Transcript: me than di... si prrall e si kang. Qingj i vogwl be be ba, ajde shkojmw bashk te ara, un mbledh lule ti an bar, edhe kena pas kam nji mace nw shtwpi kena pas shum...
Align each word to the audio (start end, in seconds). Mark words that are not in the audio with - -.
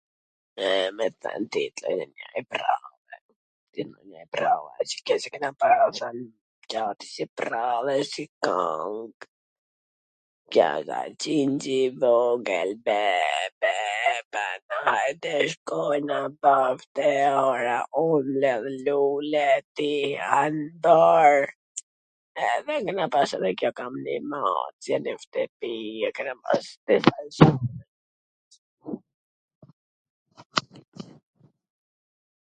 me 0.97 1.07
than 1.21 1.41
di... 1.53 1.63
si 7.11 7.25
prrall 7.41 7.87
e 7.95 8.03
si 8.13 8.25
kang. 8.43 8.97
Qingj 11.23 11.65
i 11.73 11.83
vogwl 12.01 12.71
be 12.87 13.03
be 13.63 13.77
ba, 14.35 14.47
ajde 14.97 15.35
shkojmw 15.51 16.25
bashk 16.43 16.85
te 16.99 17.09
ara, 17.49 17.77
un 18.07 18.25
mbledh 18.31 18.67
lule 18.87 19.47
ti 19.79 19.93
an 20.41 20.55
bar, 20.85 21.35
edhe 22.51 22.75
kena 22.89 23.05
pas 23.15 23.29
kam 23.77 23.93
nji 24.03 24.15
mace 24.31 24.93
nw 25.03 25.15
shtwpi 25.23 25.73
kena 26.19 26.33
pas 26.43 26.65
shum... 27.37 27.55